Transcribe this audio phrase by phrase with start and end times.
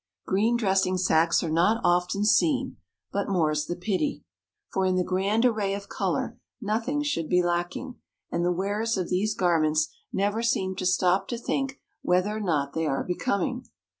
[0.25, 2.77] Green dressing sacks are not often seen,
[3.11, 4.23] but more's the pity,
[4.73, 7.97] for in the grand array of colour nothing should be lacking,
[8.31, 12.73] and the wearers of these garments never seem to stop to think whether or not
[12.73, 13.67] they are becoming.